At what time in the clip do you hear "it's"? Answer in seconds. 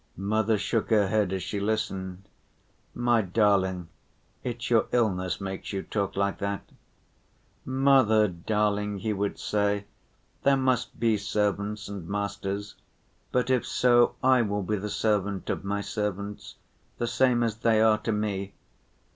4.43-4.67